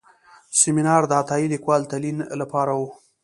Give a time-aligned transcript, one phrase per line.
[0.59, 2.81] سیمینار د عطایي لیکوال تلین لپاره و.